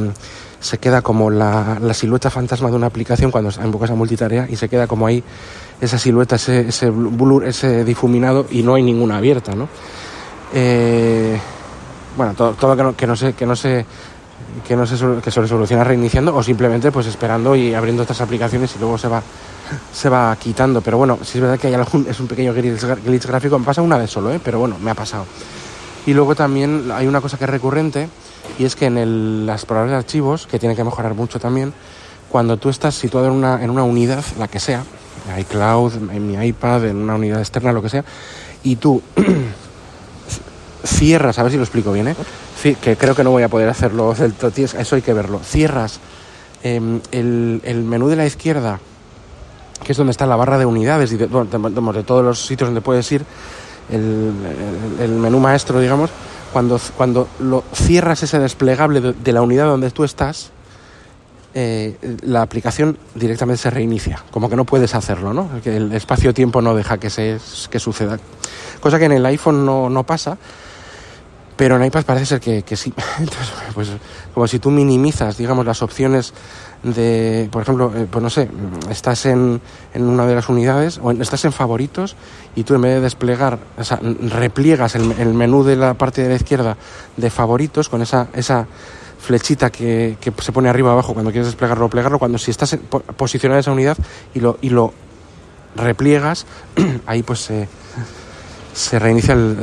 se 0.59 0.77
queda 0.79 1.01
como 1.01 1.29
la, 1.29 1.77
la, 1.79 1.93
silueta 1.93 2.29
fantasma 2.29 2.69
de 2.69 2.75
una 2.75 2.87
aplicación 2.87 3.31
cuando 3.31 3.51
invocas 3.63 3.91
a 3.91 3.95
multitarea 3.95 4.47
y 4.49 4.55
se 4.55 4.69
queda 4.69 4.87
como 4.87 5.05
ahí 5.07 5.23
esa 5.79 5.97
silueta, 5.97 6.37
ese, 6.37 6.69
ese 6.69 6.89
blur, 6.89 7.45
ese 7.45 7.83
difuminado 7.83 8.47
y 8.49 8.63
no 8.63 8.75
hay 8.75 8.83
ninguna 8.83 9.17
abierta, 9.17 9.53
¿no? 9.53 9.69
Eh, 10.53 11.39
bueno, 12.15 12.33
todo, 12.33 12.53
todo 12.53 12.75
que, 12.75 12.83
no, 12.83 12.95
que, 12.95 13.07
no 13.07 13.15
se, 13.15 13.33
que 13.33 13.45
no 13.45 13.55
se 13.55 13.85
que 14.67 14.75
no 14.75 14.85
se, 14.87 14.95
que 15.21 15.31
se 15.31 15.47
soluciona 15.47 15.83
reiniciando 15.83 16.35
o 16.35 16.41
simplemente 16.41 16.91
pues 16.91 17.05
esperando 17.07 17.55
y 17.55 17.73
abriendo 17.73 18.03
otras 18.03 18.21
aplicaciones 18.21 18.73
y 18.75 18.79
luego 18.79 18.97
se 18.97 19.07
va 19.07 19.21
se 19.93 20.09
va 20.09 20.35
quitando 20.37 20.81
pero 20.81 20.97
bueno 20.97 21.19
si 21.23 21.37
es 21.37 21.41
verdad 21.41 21.59
que 21.59 21.67
hay 21.67 21.73
algún 21.73 22.07
es 22.09 22.19
un 22.19 22.27
pequeño 22.27 22.53
glitch, 22.53 23.25
gráfico 23.25 23.59
me 23.59 23.65
pasa 23.65 23.81
una 23.81 23.97
vez 23.97 24.09
solo 24.09 24.31
¿eh? 24.31 24.39
pero 24.43 24.59
bueno 24.59 24.77
me 24.79 24.91
ha 24.91 24.95
pasado 24.95 25.25
y 26.07 26.13
luego 26.15 26.33
también 26.33 26.89
hay 26.91 27.05
una 27.05 27.21
cosa 27.21 27.37
que 27.37 27.43
es 27.43 27.49
recurrente 27.49 28.09
y 28.57 28.65
es 28.65 28.75
que 28.75 28.87
en 28.87 28.97
el, 28.97 29.45
las 29.45 29.61
exploradores 29.61 29.91
de 29.91 29.97
archivos 29.97 30.47
que 30.47 30.57
tiene 30.57 30.75
que 30.75 30.83
mejorar 30.83 31.13
mucho 31.13 31.39
también 31.39 31.73
cuando 32.29 32.57
tú 32.57 32.69
estás 32.69 32.95
situado 32.95 33.27
en 33.27 33.33
una, 33.33 33.63
en 33.63 33.69
una 33.69 33.83
unidad 33.83 34.25
la 34.39 34.47
que 34.47 34.59
sea 34.59 34.83
iCloud 35.37 35.93
en 36.11 36.27
mi 36.27 36.33
iPad 36.33 36.85
en 36.85 36.97
una 36.97 37.15
unidad 37.15 37.39
externa 37.39 37.71
lo 37.71 37.83
que 37.83 37.89
sea 37.89 38.03
y 38.63 38.77
tú 38.77 39.03
cierras 40.83 41.37
a 41.37 41.43
ver 41.43 41.51
si 41.51 41.57
lo 41.57 41.63
explico 41.63 41.91
bien 41.91 42.07
¿eh? 42.07 42.15
que 42.75 42.97
creo 42.97 43.15
que 43.15 43.23
no 43.23 43.31
voy 43.31 43.43
a 43.43 43.49
poder 43.49 43.69
hacerlo 43.69 44.13
eso 44.13 44.95
hay 44.95 45.01
que 45.01 45.13
verlo. 45.13 45.39
Cierras 45.43 45.99
em, 46.63 47.01
el, 47.11 47.83
menú 47.85 48.07
de 48.07 48.15
la 48.15 48.25
izquierda, 48.25 48.79
que 49.83 49.91
es 49.91 49.97
donde 49.97 50.11
está 50.11 50.25
la 50.25 50.35
barra 50.35 50.57
de 50.57 50.65
unidades 50.65 51.11
y 51.11 51.17
de, 51.17 51.27
todos 51.27 52.25
los 52.25 52.45
sitios 52.45 52.67
donde 52.67 52.81
puedes 52.81 53.09
ir, 53.11 53.25
el, 53.89 55.09
menú 55.09 55.39
maestro, 55.39 55.79
digamos, 55.79 56.09
cuando, 56.53 56.79
cuando 56.95 57.27
lo 57.39 57.63
cierras 57.73 58.23
ese 58.23 58.39
desplegable 58.39 59.01
de, 59.01 59.33
la 59.33 59.41
unidad 59.41 59.65
donde 59.65 59.91
tú 59.91 60.03
estás, 60.03 60.51
eh, 61.53 61.97
la 62.21 62.41
aplicación 62.41 62.97
directamente 63.15 63.61
se 63.61 63.69
reinicia, 63.69 64.23
como 64.31 64.49
que 64.49 64.55
no 64.55 64.65
puedes 64.65 64.93
hacerlo, 64.95 65.33
¿no? 65.33 65.49
Que 65.63 65.77
el 65.77 65.91
espacio-tiempo 65.91 66.61
no 66.61 66.75
deja 66.75 66.97
que, 66.97 67.09
se, 67.09 67.39
que 67.69 67.79
suceda. 67.79 68.19
Cosa 68.79 68.99
que 68.99 69.05
en 69.05 69.13
el 69.13 69.25
iPhone 69.25 69.65
no, 69.65 69.89
no 69.89 70.03
pasa, 70.03 70.37
pero 71.57 71.75
en 71.75 71.83
iPad 71.83 72.05
parece 72.05 72.25
ser 72.27 72.39
que, 72.39 72.61
que 72.61 72.77
sí. 72.77 72.93
Entonces, 73.19 73.53
pues 73.73 73.89
como 74.33 74.47
si 74.47 74.59
tú 74.59 74.71
minimizas, 74.71 75.37
digamos, 75.37 75.65
las 75.65 75.81
opciones 75.81 76.33
de, 76.83 77.49
por 77.51 77.63
ejemplo, 77.63 77.91
eh, 77.95 78.07
pues 78.09 78.23
no 78.23 78.29
sé, 78.29 78.47
estás 78.89 79.25
en, 79.25 79.59
en, 79.93 80.03
una 80.03 80.27
de 80.27 80.35
las 80.35 80.47
unidades 80.47 80.99
o 81.01 81.11
estás 81.11 81.43
en 81.45 81.51
favoritos 81.51 82.15
y 82.55 82.63
tú 82.63 82.75
en 82.75 82.81
vez 82.81 82.93
de 82.95 83.01
desplegar, 83.01 83.59
o 83.77 83.83
sea, 83.83 83.99
repliegas 84.01 84.95
el, 84.95 85.11
el, 85.13 85.33
menú 85.33 85.63
de 85.63 85.75
la 85.75 85.95
parte 85.95 86.21
de 86.21 86.29
la 86.29 86.35
izquierda 86.35 86.77
de 87.17 87.29
favoritos 87.31 87.89
con 87.89 88.03
esa, 88.03 88.27
esa 88.33 88.67
flechita 89.19 89.71
que, 89.71 90.17
que 90.21 90.31
se 90.39 90.51
pone 90.51 90.69
arriba 90.69 90.91
abajo 90.91 91.13
cuando 91.13 91.31
quieres 91.31 91.47
desplegarlo 91.47 91.87
o 91.87 91.89
plegarlo, 91.89 92.19
cuando 92.19 92.37
si 92.37 92.51
estás 92.51 92.73
en, 92.73 92.81
posicionado 92.81 93.57
en 93.57 93.61
esa 93.61 93.71
unidad 93.71 93.97
y 94.35 94.39
lo, 94.39 94.59
y 94.61 94.69
lo 94.69 94.93
repliegas, 95.75 96.45
ahí 97.07 97.23
pues 97.23 97.39
se 97.39 97.67
se 98.77 98.99
reinicia 98.99 99.33
el, 99.33 99.57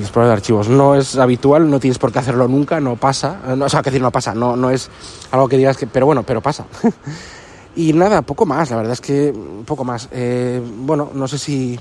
explorador 0.00 0.26
de 0.26 0.32
archivos. 0.32 0.68
No 0.68 0.94
es 0.94 1.16
habitual, 1.16 1.70
no 1.70 1.80
tienes 1.80 1.98
por 1.98 2.12
qué 2.12 2.18
hacerlo 2.18 2.46
nunca, 2.46 2.80
no 2.80 2.96
pasa. 2.96 3.38
No, 3.56 3.64
o 3.64 3.68
sea, 3.68 3.80
decir, 3.80 4.02
no 4.02 4.10
pasa, 4.10 4.34
no, 4.34 4.56
no 4.56 4.70
es 4.70 4.90
algo 5.30 5.48
que 5.48 5.56
digas 5.56 5.78
que. 5.78 5.86
Pero 5.86 6.04
bueno, 6.04 6.22
pero 6.22 6.42
pasa. 6.42 6.66
y 7.76 7.94
nada, 7.94 8.20
poco 8.20 8.44
más, 8.44 8.70
la 8.70 8.76
verdad 8.76 8.92
es 8.92 9.00
que 9.00 9.34
poco 9.64 9.84
más. 9.84 10.08
Eh, 10.12 10.60
bueno, 10.80 11.10
no 11.14 11.26
sé 11.26 11.38
si. 11.38 11.80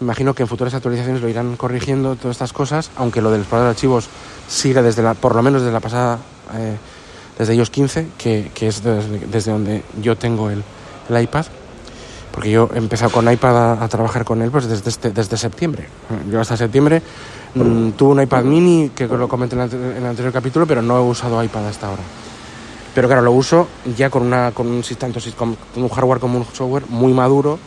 Me 0.00 0.04
imagino 0.04 0.34
que 0.34 0.42
en 0.42 0.48
futuras 0.48 0.74
actualizaciones 0.74 1.22
lo 1.22 1.28
irán 1.28 1.56
corrigiendo 1.56 2.14
todas 2.16 2.36
estas 2.36 2.52
cosas, 2.52 2.90
aunque 2.96 3.22
lo 3.22 3.30
del 3.30 3.40
explorador 3.40 3.68
de 3.68 3.76
archivos 3.76 4.08
sigue 4.48 4.82
desde 4.82 5.02
la, 5.02 5.14
por 5.14 5.34
lo 5.34 5.42
menos 5.42 5.62
desde 5.62 5.72
la 5.72 5.80
pasada, 5.80 6.18
eh, 6.54 6.76
desde 7.38 7.54
iOS 7.54 7.70
15, 7.70 8.08
que, 8.18 8.50
que 8.54 8.68
es 8.68 8.82
desde, 8.82 9.18
desde, 9.26 9.52
donde 9.52 9.82
yo 10.00 10.16
tengo 10.16 10.48
el, 10.50 10.62
el 11.08 11.22
iPad 11.22 11.46
porque 12.32 12.50
yo 12.50 12.70
he 12.74 12.78
empezado 12.78 13.10
con 13.10 13.30
iPad 13.30 13.82
a, 13.82 13.88
trabajar 13.88 14.24
con 14.24 14.42
él 14.42 14.50
pues 14.50 14.66
desde, 14.66 14.88
este, 14.88 15.10
desde 15.10 15.36
septiembre. 15.36 15.86
Yo 16.30 16.40
hasta 16.40 16.56
septiembre 16.56 17.02
mm, 17.54 17.90
tuve 17.90 18.12
un 18.12 18.22
iPad 18.22 18.44
mini, 18.44 18.90
que 18.94 19.06
lo 19.06 19.28
comenté 19.28 19.56
en 19.56 19.62
el, 19.62 20.06
anterior 20.06 20.32
capítulo, 20.32 20.66
pero 20.66 20.82
no 20.82 20.96
he 20.96 21.00
usado 21.00 21.42
iPad 21.42 21.66
hasta 21.66 21.88
ahora. 21.88 22.02
Pero 22.94 23.08
claro, 23.08 23.22
lo 23.22 23.32
uso 23.32 23.68
ya 23.96 24.10
con, 24.10 24.22
una, 24.22 24.52
con, 24.52 24.66
un, 24.68 24.82
tanto, 24.98 25.20
con 25.36 25.56
un 25.76 25.88
hardware 25.88 26.18
como 26.18 26.38
un 26.38 26.44
software 26.44 26.84
muy 26.88 27.12
maduro 27.12 27.58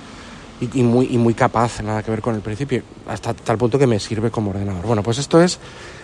y, 0.59 0.83
muy, 0.83 1.07
y 1.11 1.17
muy 1.17 1.33
capaz, 1.33 1.81
nada 1.81 2.03
que 2.03 2.11
ver 2.11 2.21
con 2.21 2.35
el 2.35 2.41
principio, 2.41 2.83
hasta 3.07 3.33
tal 3.33 3.57
punto 3.57 3.77
que 3.77 3.87
me 3.87 3.99
sirve 3.99 4.31
como 4.31 4.51
ordenador. 4.51 4.85
Bueno, 4.85 5.03
pues 5.03 5.17
esto 5.17 5.41
es 5.41 5.59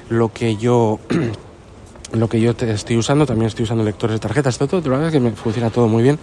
lo 0.10 0.32
que 0.34 0.58
yo... 0.58 1.00
lo 2.12 2.28
que 2.28 2.42
yo 2.42 2.56
te 2.56 2.72
estoy 2.72 2.98
usando, 2.98 3.28
también 3.28 3.48
estoy 3.48 3.66
usando 3.66 3.84
lectores 3.84 4.16
de 4.16 4.20
tarjetas, 4.20 4.58
todo, 4.58 4.82
la 4.82 4.90
verdad 4.90 5.08
es 5.08 5.14
que 5.14 5.20
me 5.20 5.32
funciona 5.34 5.70
todo 5.70 5.88
muy 5.88 6.02
bien 6.02 6.18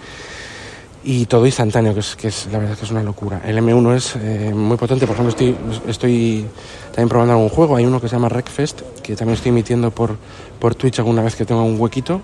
y 1.06 1.26
todo 1.26 1.46
instantáneo, 1.46 1.94
que 1.94 2.00
es, 2.00 2.16
que 2.16 2.26
es 2.26 2.48
la 2.50 2.58
verdad 2.58 2.76
que 2.76 2.84
es 2.84 2.90
una 2.90 3.02
locura. 3.02 3.40
El 3.44 3.56
M1 3.58 3.94
es 3.94 4.16
eh, 4.16 4.52
muy 4.52 4.76
potente, 4.76 5.06
por 5.06 5.14
ejemplo, 5.14 5.30
estoy, 5.30 5.56
estoy 5.86 6.44
también 6.90 7.08
probando 7.08 7.34
algún 7.34 7.48
juego, 7.48 7.76
hay 7.76 7.86
uno 7.86 8.00
que 8.00 8.08
se 8.08 8.16
llama 8.16 8.26
Wreckfest, 8.26 8.82
que 9.04 9.14
también 9.14 9.36
estoy 9.36 9.50
emitiendo 9.50 9.92
por, 9.92 10.16
por 10.58 10.75
Twitch 10.75 10.98
alguna 10.98 11.22
vez 11.22 11.36
que 11.36 11.44
tenga 11.44 11.62
un 11.62 11.80
huequito. 11.80 12.20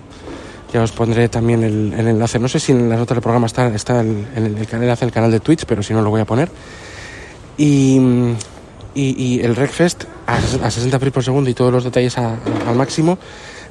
Ya 0.73 0.83
os 0.83 0.91
pondré 0.91 1.29
también 1.29 1.63
el, 1.63 1.93
enlace, 1.95 2.41
no 2.41 2.49
sé 2.49 2.59
si 2.59 2.73
en 2.73 2.89
las 2.89 2.99
notas 2.99 3.15
del 3.15 3.23
programa 3.23 3.47
está, 3.47 3.69
está 3.69 4.01
el, 4.01 4.27
el, 4.35 4.57
el, 4.59 4.67
enlace 4.73 5.05
del 5.05 5.13
canal 5.13 5.31
de 5.31 5.39
Twitch, 5.39 5.65
pero 5.65 5.85
si 5.85 5.95
no 5.95 6.03
lo 6.03 6.11
voy 6.11 6.21
a 6.21 6.25
poner. 6.25 6.51
Y, 7.57 8.01
y, 8.97 9.41
el 9.43 9.53
Wreckfest 9.53 10.05
a, 10.27 10.35
a 10.67 10.71
60 10.71 10.99
frames 10.99 11.13
por 11.13 11.23
segundo 11.23 11.49
y 11.49 11.55
todos 11.55 11.73
los 11.73 11.85
detalles 11.85 12.19
al 12.19 12.75
máximo 12.75 13.17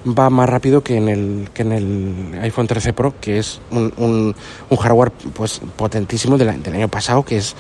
va 0.06 0.30
más 0.30 0.50
rápido 0.50 0.84
que 0.84 0.98
en 0.98 1.10
el, 1.10 1.50
que 1.54 1.62
en 1.62 1.72
el 1.72 2.40
iPhone 2.42 2.68
13 2.68 2.94
Pro, 2.94 3.14
que 3.20 3.40
es 3.40 3.62
un, 3.72 3.94
un, 3.98 4.36
un 4.70 4.78
hardware 4.78 5.12
pues, 5.12 5.62
potentísimo 5.76 6.38
del, 6.38 6.50
año 6.50 6.88
pasado, 6.88 7.24
que 7.24 7.38
es 7.38 7.56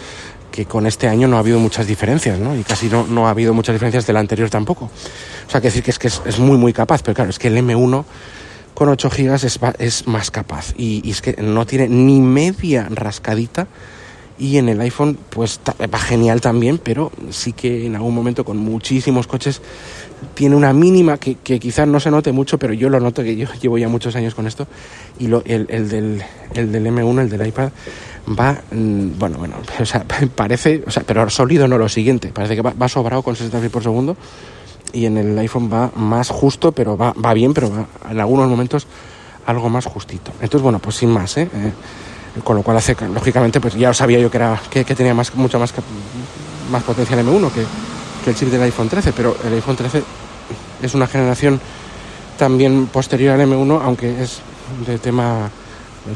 que 0.52 0.66
con 0.66 0.86
este 0.86 1.08
año 1.08 1.28
no 1.28 1.38
ha 1.38 1.40
habido 1.40 1.60
muchas 1.60 1.88
diferencias, 1.88 2.38
¿no? 2.38 2.56
Y 2.58 2.64
casi 2.64 2.88
no, 2.88 3.08
no 3.08 3.28
ha 3.28 3.30
habido 3.30 3.54
muchas 3.54 3.74
diferencias 3.74 4.06
del 4.06 4.18
anterior 4.18 4.50
tampoco. 4.50 4.86
O 5.48 5.50
sea, 5.50 5.62
que 5.62 5.68
decir 5.68 5.84
que 5.84 5.92
es 5.92 6.00
que 6.00 6.08
es, 6.08 6.22
es 6.26 6.40
muy, 6.40 6.58
muy 6.58 6.74
capaz, 6.74 7.02
pero 7.04 7.16
claro, 7.16 7.30
es 7.30 7.40
que 7.40 7.48
el 7.48 7.58
M1 7.58 8.04
con 8.74 8.90
8 8.90 9.10
GB 9.10 9.34
es, 9.34 9.60
es 9.80 10.08
más 10.08 10.32
capaz 10.32 10.74
y 10.76 11.10
es 11.10 11.22
que 11.22 11.34
no 11.42 11.66
tiene 11.66 11.88
ni 11.88 12.20
media 12.20 12.88
rascadita 12.90 13.68
y 14.42 14.58
en 14.58 14.70
el 14.70 14.82
iPhone 14.82 15.20
pues 15.30 15.60
va 15.68 16.00
genial 16.00 16.42
también, 16.42 16.80
pero 16.80 17.12
sí 17.30 17.54
que 17.54 17.86
en 17.86 17.96
algún 17.96 18.16
momento 18.16 18.44
con 18.44 18.58
muchísimos 18.58 19.28
coches 19.28 19.62
tiene 20.34 20.56
una 20.56 20.74
mínima 20.74 21.20
que, 21.20 21.36
que 21.36 21.60
quizás 21.60 21.88
no 21.88 22.00
se 22.00 22.10
note 22.10 22.32
mucho, 22.32 22.58
pero 22.58 22.74
yo 22.74 22.90
lo 22.90 23.00
noto 23.00 23.22
que 23.22 23.36
yo 23.36 23.48
llevo 23.62 23.78
ya 23.78 23.88
muchos 23.88 24.16
años 24.16 24.34
con 24.34 24.48
esto 24.48 24.66
y 25.20 25.28
lo, 25.28 25.44
el, 25.46 25.68
el, 25.70 25.90
del, 25.90 26.24
el 26.56 26.72
del 26.72 26.88
M1, 26.88 27.22
el 27.22 27.30
del 27.30 27.48
iPad, 27.48 27.70
va, 28.28 28.60
mm, 28.72 29.20
bueno, 29.20 29.38
bueno, 29.38 29.58
o 29.80 29.86
sea, 29.86 30.06
parece, 30.36 30.84
o 30.88 30.90
sea, 30.90 31.04
pero 31.06 31.30
sólido 31.30 31.68
no 31.68 31.78
lo 31.78 31.88
siguiente, 31.88 32.30
parece 32.30 32.56
que 32.56 32.64
va, 32.64 32.90
sobrado 32.90 33.22
con 33.22 33.36
60 33.36 33.56
frames 33.58 33.72
por 33.72 33.84
segundo 33.84 34.18
y 34.92 35.06
en 35.06 35.18
el 35.18 35.38
iPhone 35.38 35.72
va 35.72 35.92
más 35.96 36.30
justo, 36.30 36.72
pero 36.72 36.98
va, 36.98 37.14
va 37.14 37.36
bien, 37.36 37.54
pero 37.54 37.70
va 37.70 37.86
en 38.10 38.20
algunos 38.20 38.50
momentos 38.50 38.88
algo 39.46 39.70
más 39.70 39.86
justito. 39.86 40.32
Entonces, 40.42 40.64
bueno, 40.64 40.80
pues 40.80 40.96
sin 40.96 41.12
más, 41.12 41.38
¿eh? 41.38 41.48
eh 41.54 41.72
con 42.44 42.56
lo 42.56 42.64
cual 42.64 42.78
hace 42.78 42.96
lógicamente 43.14 43.60
pues 43.60 43.76
ya 43.76 43.94
sabía 43.94 44.20
yo 44.20 44.32
que 44.32 44.38
era 44.38 44.62
que, 44.70 44.86
que 44.86 44.96
tenía 44.96 45.14
más 45.14 45.34
mucha 45.36 45.58
más 45.58 45.74
más 46.72 46.84
potencia 46.84 47.20
el 47.20 47.26
M1 47.26 47.52
que, 47.52 47.66
que, 48.24 48.30
el 48.30 48.36
chip 48.36 48.50
del 48.50 48.62
iPhone 48.64 48.88
13 48.88 49.12
pero 49.14 49.36
el 49.46 49.54
iPhone 49.54 49.76
13 49.76 50.04
es 50.82 50.94
una 50.94 51.08
generación 51.08 51.60
también 52.38 52.88
posterior 52.88 53.40
al 53.40 53.48
M1 53.48 53.82
aunque 53.84 54.24
es 54.24 54.40
de 54.86 54.98
tema 54.98 55.50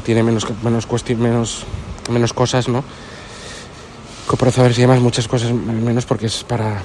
tiene 0.04 0.22
menos 0.22 0.46
menos 0.62 0.86
menos 1.18 1.64
menos 2.10 2.32
cosas 2.32 2.68
no 2.68 2.82
coprocesadores 4.26 4.78
y 4.78 4.80
demás 4.80 5.00
muchas 5.00 5.28
cosas 5.28 5.52
menos 5.52 6.06
porque 6.06 6.26
es 6.26 6.44
para 6.44 6.82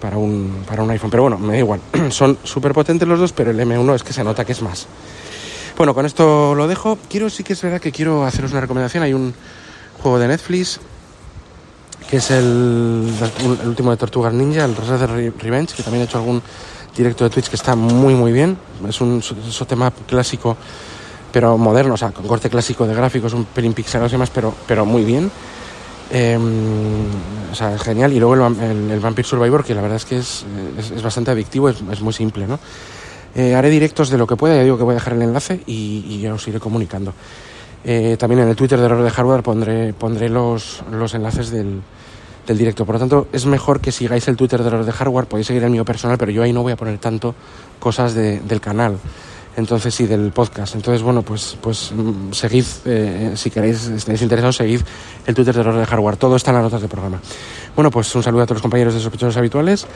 para 0.00 0.16
un, 0.16 0.64
para 0.66 0.82
un 0.82 0.90
iPhone 0.90 1.10
pero 1.10 1.24
bueno 1.24 1.38
me 1.38 1.54
da 1.54 1.58
igual. 1.58 1.80
Son 2.10 2.38
súper 2.42 2.72
potentes 2.72 3.06
los 3.06 3.18
dos 3.18 3.32
pero 3.32 3.50
el 3.50 3.58
M1 3.58 3.94
es 3.96 4.02
que 4.02 4.12
se 4.12 4.24
nota 4.24 4.44
que 4.44 4.52
es 4.52 4.62
más 4.62 4.86
bueno, 5.80 5.94
con 5.94 6.04
esto 6.04 6.54
lo 6.54 6.68
dejo. 6.68 6.98
Quiero, 7.08 7.30
sí 7.30 7.42
que 7.42 7.54
es 7.54 7.62
verdad 7.62 7.80
que 7.80 7.90
quiero 7.90 8.26
haceros 8.26 8.50
una 8.50 8.60
recomendación. 8.60 9.02
Hay 9.02 9.14
un 9.14 9.32
juego 10.02 10.18
de 10.18 10.28
Netflix 10.28 10.78
que 12.10 12.18
es 12.18 12.30
el, 12.30 13.10
último 13.64 13.90
de 13.90 13.96
Tortugas 13.96 14.34
Ninja, 14.34 14.66
el 14.66 14.74
de 14.74 15.32
Revenge, 15.38 15.74
que 15.74 15.82
también 15.82 16.02
he 16.02 16.04
hecho 16.04 16.18
algún 16.18 16.42
directo 16.94 17.24
de 17.24 17.30
Twitch 17.30 17.48
que 17.48 17.56
está 17.56 17.76
muy 17.76 18.14
muy 18.14 18.30
bien. 18.30 18.58
Es 18.86 19.00
un, 19.00 19.20
es 19.20 19.66
tema 19.66 19.90
clásico, 20.06 20.54
pero 21.32 21.56
moderno, 21.56 21.94
o 21.94 21.96
sea, 21.96 22.10
con 22.10 22.28
corte 22.28 22.50
clásico 22.50 22.86
de 22.86 22.94
gráficos, 22.94 23.32
un 23.32 23.46
pelín 23.46 23.72
pixelados 23.72 24.12
y 24.12 24.16
demás, 24.16 24.28
pero, 24.28 24.54
pero 24.66 24.84
muy 24.84 25.02
bien. 25.02 25.30
Eh, 26.10 26.38
o 27.50 27.54
sea, 27.54 27.74
es 27.74 27.80
genial. 27.80 28.12
Y 28.12 28.18
luego 28.18 28.34
el, 28.34 28.62
el, 28.62 28.90
el, 28.90 29.00
Vampire 29.00 29.26
Survivor, 29.26 29.64
que 29.64 29.74
la 29.74 29.80
verdad 29.80 29.96
es 29.96 30.04
que 30.04 30.18
es, 30.18 30.44
es, 30.76 30.90
es 30.90 31.02
bastante 31.02 31.30
adictivo, 31.30 31.70
es, 31.70 31.78
es 31.90 32.02
muy 32.02 32.12
simple, 32.12 32.46
¿no? 32.46 32.58
Eh, 33.34 33.54
haré 33.54 33.70
directos 33.70 34.10
de 34.10 34.18
lo 34.18 34.26
que 34.26 34.36
pueda, 34.36 34.56
ya 34.56 34.64
digo 34.64 34.76
que 34.76 34.84
voy 34.84 34.92
a 34.92 34.94
dejar 34.94 35.12
el 35.14 35.22
enlace 35.22 35.60
y, 35.66 36.20
ya 36.20 36.34
os 36.34 36.46
iré 36.48 36.58
comunicando. 36.58 37.12
Eh, 37.84 38.16
también 38.18 38.42
en 38.42 38.48
el 38.48 38.56
Twitter 38.56 38.78
de 38.78 38.84
Error 38.84 39.02
de 39.02 39.10
Hardware 39.10 39.42
pondré, 39.42 39.92
pondré 39.92 40.28
los, 40.28 40.82
los 40.90 41.14
enlaces 41.14 41.50
del, 41.50 41.80
del, 42.46 42.58
directo. 42.58 42.84
Por 42.84 42.96
lo 42.96 42.98
tanto, 42.98 43.28
es 43.32 43.46
mejor 43.46 43.80
que 43.80 43.92
sigáis 43.92 44.26
el 44.28 44.36
Twitter 44.36 44.60
de 44.60 44.66
Error 44.66 44.84
de 44.84 44.92
Hardware, 44.92 45.26
podéis 45.26 45.46
seguir 45.46 45.62
el 45.62 45.70
mío 45.70 45.84
personal, 45.84 46.18
pero 46.18 46.30
yo 46.32 46.42
ahí 46.42 46.52
no 46.52 46.62
voy 46.62 46.72
a 46.72 46.76
poner 46.76 46.98
tanto 46.98 47.34
cosas 47.78 48.14
de, 48.14 48.40
del 48.40 48.60
canal. 48.60 48.98
Entonces, 49.56 49.94
sí, 49.94 50.06
del 50.06 50.30
podcast. 50.30 50.74
Entonces, 50.74 51.02
bueno, 51.02 51.22
pues, 51.22 51.56
pues 51.60 51.92
mm, 51.92 52.32
seguid, 52.32 52.64
eh, 52.84 53.32
si 53.34 53.50
queréis, 53.50 53.88
estáis 53.88 54.22
interesados, 54.22 54.56
seguid 54.56 54.80
el 55.26 55.34
Twitter 55.34 55.54
de 55.54 55.60
Error 55.60 55.76
de 55.76 55.86
Hardware. 55.86 56.16
Todo 56.16 56.36
está 56.36 56.50
en 56.50 56.56
las 56.56 56.64
notas 56.64 56.80
del 56.80 56.90
programa. 56.90 57.20
Bueno, 57.74 57.90
pues 57.90 58.14
un 58.14 58.22
saludo 58.22 58.42
a 58.42 58.46
todos 58.46 58.56
los 58.56 58.62
compañeros 58.62 58.94
de 58.94 59.00
sospechosos 59.00 59.36
habituales 59.36 59.86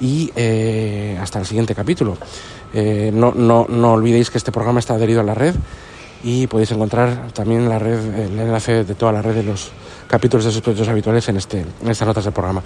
y 0.00 0.32
eh, 0.34 1.18
hasta 1.20 1.38
el 1.38 1.46
siguiente 1.46 1.74
capítulo. 1.74 2.18
Eh, 2.72 3.10
no, 3.14 3.32
no, 3.32 3.66
no 3.68 3.92
olvidéis 3.92 4.30
que 4.30 4.38
este 4.38 4.50
programa 4.50 4.80
está 4.80 4.94
adherido 4.94 5.20
a 5.20 5.24
la 5.24 5.34
red 5.34 5.54
y 6.24 6.46
podéis 6.46 6.72
encontrar 6.72 7.30
también 7.32 7.68
la 7.68 7.78
red, 7.78 7.98
el 8.14 8.38
enlace 8.38 8.84
de 8.84 8.94
toda 8.94 9.12
la 9.12 9.22
red 9.22 9.34
de 9.34 9.42
los 9.44 9.70
capítulos 10.08 10.44
de 10.44 10.52
sospechosos 10.52 10.88
habituales 10.88 11.28
en, 11.28 11.36
este, 11.36 11.60
en 11.60 11.90
estas 11.90 12.08
notas 12.08 12.24
del 12.24 12.32
programa. 12.32 12.62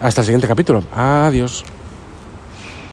Hasta 0.00 0.20
el 0.20 0.26
siguiente 0.26 0.46
capítulo. 0.46 0.84
Adiós. 0.94 1.64